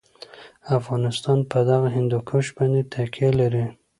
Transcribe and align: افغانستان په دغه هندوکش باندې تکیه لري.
افغانستان 0.77 1.39
په 1.51 1.57
دغه 1.69 1.87
هندوکش 1.97 2.45
باندې 2.57 2.81
تکیه 2.93 3.29
لري. 3.39 3.65